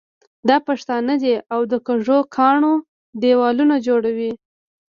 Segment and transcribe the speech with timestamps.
[0.49, 2.73] دا پښتانه دي او د کږو کاڼو
[3.21, 4.31] دېوالونه جوړوي.